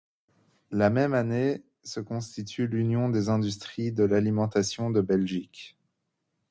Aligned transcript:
La 0.71 0.89
même 0.89 1.13
année 1.13 1.63
se 1.83 1.99
constitue 1.99 2.65
l’Union 2.65 3.09
des 3.09 3.29
industries 3.29 3.91
de 3.91 4.03
l’alimentation 4.03 4.89
de 4.89 4.99
Belgique. 4.99 5.77